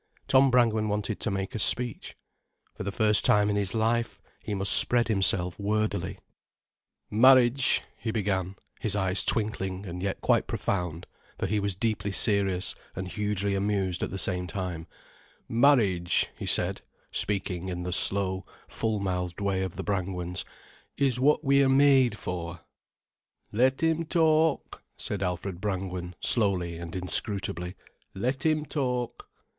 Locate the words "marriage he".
7.11-8.09, 15.47-16.47